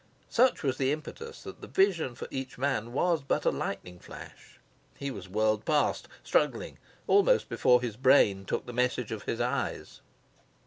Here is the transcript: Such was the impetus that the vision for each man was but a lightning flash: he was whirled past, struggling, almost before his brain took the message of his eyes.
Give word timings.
Such 0.29 0.63
was 0.63 0.77
the 0.79 0.91
impetus 0.91 1.43
that 1.43 1.61
the 1.61 1.67
vision 1.67 2.15
for 2.15 2.27
each 2.31 2.57
man 2.57 2.91
was 2.91 3.21
but 3.21 3.45
a 3.45 3.51
lightning 3.51 3.99
flash: 3.99 4.57
he 4.97 5.11
was 5.11 5.29
whirled 5.29 5.63
past, 5.63 6.07
struggling, 6.23 6.79
almost 7.05 7.49
before 7.49 7.83
his 7.83 7.97
brain 7.97 8.45
took 8.45 8.65
the 8.65 8.73
message 8.73 9.11
of 9.11 9.25
his 9.25 9.39
eyes. 9.39 10.01